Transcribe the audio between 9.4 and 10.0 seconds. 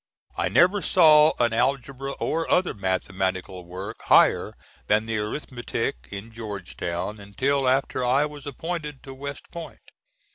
Point.